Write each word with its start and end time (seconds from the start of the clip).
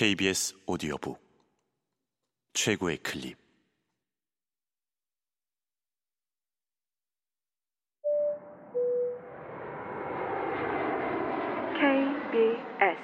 KBS 0.00 0.56
오디오북. 0.64 1.20
최고의 2.54 2.96
클립. 3.02 3.36
KBS 11.74 12.98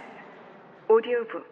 오디오북. 0.88 1.44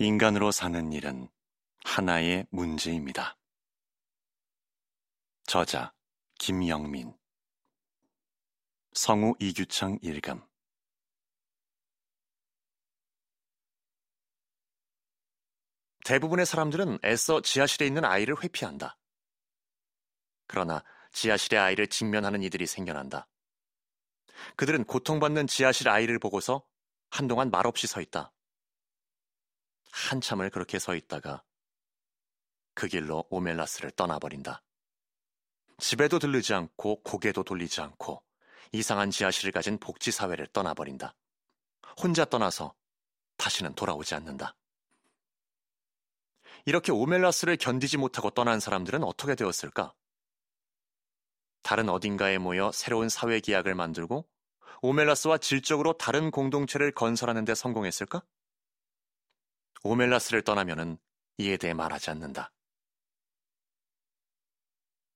인간으로 0.00 0.50
사는 0.50 0.92
일은 0.92 1.28
하나의 1.84 2.48
문제입니다. 2.50 3.36
저자 5.44 5.92
김영민 6.40 7.19
성우 8.92 9.34
이규창 9.38 9.98
일감 10.02 10.44
대부분의 16.04 16.44
사람들은 16.44 16.98
애써 17.04 17.40
지하실에 17.40 17.86
있는 17.86 18.04
아이를 18.04 18.42
회피한다. 18.42 18.98
그러나 20.48 20.82
지하실의 21.12 21.60
아이를 21.60 21.86
직면하는 21.86 22.42
이들이 22.42 22.66
생겨난다. 22.66 23.28
그들은 24.56 24.84
고통받는 24.84 25.46
지하실 25.46 25.88
아이를 25.88 26.18
보고서 26.18 26.66
한동안 27.10 27.50
말없이 27.50 27.86
서 27.86 28.00
있다. 28.00 28.32
한참을 29.92 30.50
그렇게 30.50 30.80
서 30.80 30.96
있다가 30.96 31.44
그 32.74 32.88
길로 32.88 33.24
오멜라스를 33.30 33.92
떠나버린다. 33.92 34.64
집에도 35.78 36.18
들르지 36.18 36.54
않고 36.54 37.02
고개도 37.02 37.44
돌리지 37.44 37.80
않고 37.80 38.24
이상한 38.72 39.10
지하실을 39.10 39.52
가진 39.52 39.78
복지사회를 39.78 40.46
떠나버린다. 40.48 41.14
혼자 42.00 42.24
떠나서 42.24 42.74
다시는 43.36 43.74
돌아오지 43.74 44.14
않는다. 44.14 44.56
이렇게 46.66 46.92
오멜라스를 46.92 47.56
견디지 47.56 47.96
못하고 47.96 48.30
떠난 48.30 48.60
사람들은 48.60 49.02
어떻게 49.02 49.34
되었을까? 49.34 49.94
다른 51.62 51.88
어딘가에 51.88 52.38
모여 52.38 52.70
새로운 52.72 53.08
사회 53.08 53.40
계약을 53.40 53.74
만들고 53.74 54.28
오멜라스와 54.82 55.38
질적으로 55.38 55.94
다른 55.94 56.30
공동체를 56.30 56.92
건설하는 56.92 57.44
데 57.44 57.54
성공했을까? 57.54 58.22
오멜라스를 59.82 60.42
떠나면은 60.42 60.98
이에 61.38 61.56
대해 61.56 61.74
말하지 61.74 62.10
않는다. 62.10 62.52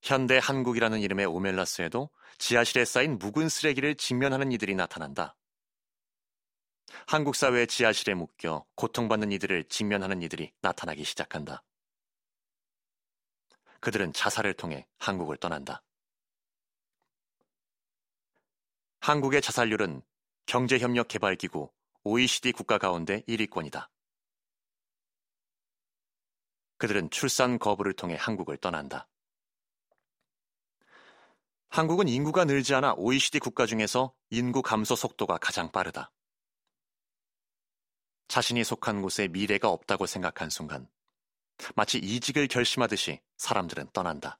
현대 0.04 0.38
한국이라는 0.38 1.00
이름의 1.00 1.24
오멜라스에도 1.24 2.10
지하실에 2.36 2.84
쌓인 2.84 3.18
묵은 3.18 3.48
쓰레기를 3.48 3.94
직면하는 3.94 4.52
이들이 4.52 4.74
나타난다. 4.74 5.34
한국 7.06 7.34
사회의 7.34 7.66
지하실에 7.66 8.12
묶여 8.12 8.66
고통받는 8.74 9.32
이들을 9.32 9.64
직면하는 9.64 10.20
이들이 10.20 10.52
나타나기 10.60 11.04
시작한다. 11.04 11.62
그들은 13.80 14.12
자살을 14.12 14.52
통해 14.52 14.86
한국을 14.98 15.38
떠난다. 15.38 15.82
한국의 19.00 19.40
자살률은 19.40 20.02
경제협력개발기구 20.44 21.70
OECD 22.04 22.52
국가 22.52 22.76
가운데 22.76 23.22
1위권이다. 23.22 23.88
그들은 26.76 27.08
출산 27.08 27.58
거부를 27.58 27.94
통해 27.94 28.16
한국을 28.18 28.58
떠난다. 28.58 29.08
한국은 31.74 32.06
인구가 32.06 32.44
늘지 32.44 32.72
않아 32.76 32.94
OECD 32.96 33.40
국가 33.40 33.66
중에서 33.66 34.14
인구 34.30 34.62
감소 34.62 34.94
속도가 34.94 35.38
가장 35.38 35.72
빠르다. 35.72 36.12
자신이 38.28 38.62
속한 38.62 39.02
곳에 39.02 39.26
미래가 39.26 39.70
없다고 39.70 40.06
생각한 40.06 40.50
순간 40.50 40.88
마치 41.74 41.98
이직을 41.98 42.46
결심하듯이 42.46 43.20
사람들은 43.38 43.88
떠난다. 43.92 44.38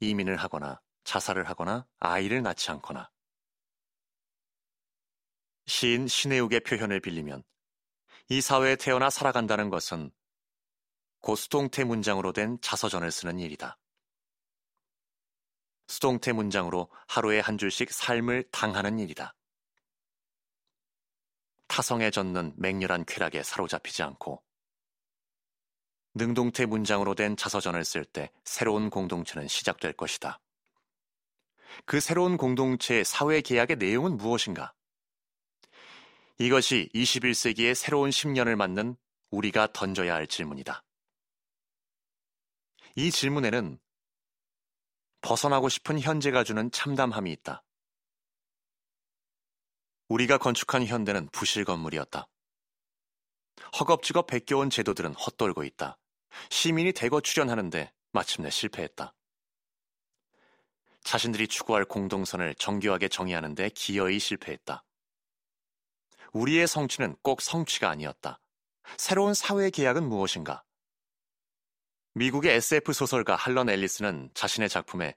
이민을 0.00 0.36
하거나 0.36 0.80
자살을 1.04 1.48
하거나 1.48 1.86
아이를 2.00 2.42
낳지 2.42 2.72
않거나 2.72 3.08
시인 5.66 6.08
신혜욱의 6.08 6.64
표현을 6.64 6.98
빌리면 6.98 7.44
이 8.30 8.40
사회에 8.40 8.74
태어나 8.74 9.10
살아간다는 9.10 9.70
것은 9.70 10.10
고수동태 11.20 11.84
문장으로 11.84 12.32
된 12.32 12.58
자서전을 12.60 13.12
쓰는 13.12 13.38
일이다. 13.38 13.78
수동태 15.86 16.32
문장으로 16.32 16.88
하루에 17.06 17.40
한 17.40 17.58
줄씩 17.58 17.92
삶을 17.92 18.44
당하는 18.50 18.98
일이다. 18.98 19.34
타성에 21.68 22.10
젖는 22.10 22.54
맹렬한 22.56 23.04
쾌락에 23.06 23.42
사로잡히지 23.42 24.02
않고 24.02 24.42
능동태 26.14 26.66
문장으로 26.66 27.14
된 27.14 27.36
자서전을 27.36 27.84
쓸 27.84 28.04
때 28.04 28.30
새로운 28.44 28.88
공동체는 28.90 29.48
시작될 29.48 29.94
것이다. 29.94 30.40
그 31.86 31.98
새로운 31.98 32.36
공동체의 32.36 33.04
사회 33.04 33.40
계약의 33.40 33.76
내용은 33.78 34.16
무엇인가? 34.16 34.72
이것이 36.38 36.88
21세기의 36.94 37.74
새로운 37.74 38.10
10년을 38.10 38.54
맞는 38.54 38.96
우리가 39.30 39.72
던져야 39.72 40.14
할 40.14 40.26
질문이다. 40.28 40.84
이 42.96 43.10
질문에는 43.10 43.78
벗어나고 45.24 45.70
싶은 45.70 45.98
현재가 45.98 46.44
주는 46.44 46.70
참담함이 46.70 47.32
있다. 47.32 47.64
우리가 50.08 50.36
건축한 50.36 50.84
현대는 50.84 51.30
부실 51.32 51.64
건물이었다. 51.64 52.28
허겁지겁 53.80 54.26
베껴온 54.26 54.68
제도들은 54.68 55.14
헛돌고 55.14 55.64
있다. 55.64 55.96
시민이 56.50 56.92
대거 56.92 57.22
출연하는데 57.22 57.90
마침내 58.12 58.50
실패했다. 58.50 59.14
자신들이 61.02 61.48
추구할 61.48 61.86
공동선을 61.86 62.54
정교하게 62.56 63.08
정의하는데 63.08 63.70
기어이 63.70 64.18
실패했다. 64.18 64.84
우리의 66.32 66.68
성취는 66.68 67.16
꼭 67.22 67.40
성취가 67.40 67.88
아니었다. 67.88 68.40
새로운 68.98 69.32
사회 69.32 69.70
계약은 69.70 70.06
무엇인가? 70.06 70.64
미국의 72.16 72.54
SF 72.54 72.92
소설가 72.92 73.34
할런 73.34 73.68
앨리스는 73.68 74.30
자신의 74.34 74.68
작품에 74.68 75.16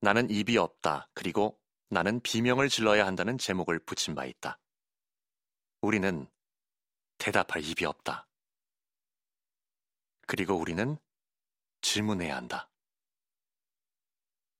나는 0.00 0.30
입이 0.30 0.56
없다. 0.56 1.08
그리고 1.12 1.58
나는 1.88 2.20
비명을 2.20 2.68
질러야 2.68 3.04
한다는 3.04 3.36
제목을 3.36 3.80
붙인 3.80 4.14
바 4.14 4.24
있다. 4.24 4.60
우리는 5.80 6.28
대답할 7.18 7.64
입이 7.64 7.84
없다. 7.84 8.28
그리고 10.28 10.54
우리는 10.54 10.96
질문해야 11.80 12.36
한다. 12.36 12.70